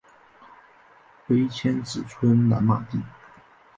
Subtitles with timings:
[1.27, 2.99] 碑迁址村南马地。